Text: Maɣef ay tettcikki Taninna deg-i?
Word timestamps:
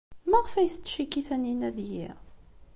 Maɣef 0.29 0.53
ay 0.55 0.69
tettcikki 0.73 1.21
Taninna 1.27 1.69
deg-i? 1.77 2.07